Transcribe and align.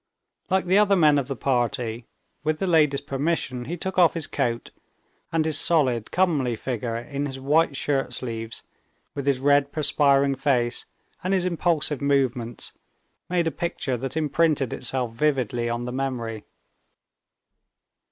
Like 0.49 0.65
the 0.65 0.79
other 0.79 0.95
men 0.95 1.19
of 1.19 1.27
the 1.27 1.35
party, 1.35 2.07
with 2.43 2.57
the 2.57 2.65
ladies' 2.65 3.01
permission, 3.01 3.65
he 3.65 3.77
took 3.77 3.99
off 3.99 4.15
his 4.15 4.25
coat, 4.25 4.71
and 5.31 5.45
his 5.45 5.59
solid, 5.59 6.09
comely 6.09 6.55
figure 6.55 6.97
in 6.97 7.27
his 7.27 7.39
white 7.39 7.77
shirt 7.77 8.11
sleeves, 8.11 8.63
with 9.13 9.27
his 9.27 9.37
red 9.39 9.71
perspiring 9.71 10.33
face 10.33 10.87
and 11.23 11.35
his 11.35 11.45
impulsive 11.45 12.01
movements, 12.01 12.73
made 13.29 13.45
a 13.45 13.51
picture 13.51 13.95
that 13.95 14.17
imprinted 14.17 14.73
itself 14.73 15.13
vividly 15.13 15.69
on 15.69 15.85
the 15.85 15.93
memory. 15.93 16.45